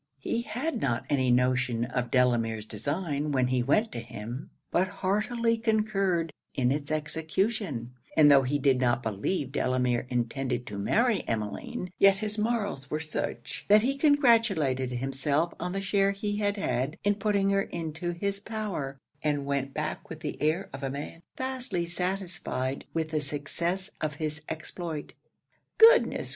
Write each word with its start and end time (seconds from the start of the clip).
He 0.17 0.41
had 0.41 0.81
not 0.81 1.05
any 1.11 1.29
notion 1.29 1.85
of 1.85 2.09
Delamere's 2.09 2.65
design 2.65 3.31
when 3.31 3.49
he 3.49 3.61
went 3.61 3.91
to 3.91 3.99
him, 3.99 4.49
but 4.71 4.87
heartily 4.87 5.59
concurred 5.59 6.33
in 6.55 6.71
its 6.71 6.89
execution; 6.89 7.93
and 8.17 8.31
tho' 8.31 8.41
he 8.41 8.57
did 8.57 8.81
not 8.81 9.03
believe 9.03 9.51
Delamere 9.51 10.07
intended 10.09 10.65
to 10.65 10.79
marry 10.79 11.23
Emmeline, 11.27 11.91
yet 11.99 12.17
his 12.17 12.39
morals 12.39 12.89
were 12.89 12.99
such, 12.99 13.65
that 13.67 13.83
he 13.83 13.95
congratulated 13.95 14.89
himself 14.89 15.53
on 15.59 15.71
the 15.71 15.79
share 15.81 16.09
he 16.13 16.37
had 16.37 16.57
had 16.57 16.97
in 17.03 17.13
putting 17.13 17.51
her 17.51 17.61
into 17.61 18.09
his 18.09 18.39
power, 18.39 18.97
and 19.21 19.45
went 19.45 19.71
back 19.71 20.09
with 20.09 20.21
the 20.21 20.41
air 20.41 20.67
of 20.73 20.81
a 20.81 20.89
man 20.89 21.21
vastly 21.37 21.85
satisfied 21.85 22.85
with 22.91 23.09
the 23.09 23.21
success 23.21 23.91
of 24.01 24.15
his 24.15 24.41
exploit. 24.49 25.13
'Goodness! 25.77 26.29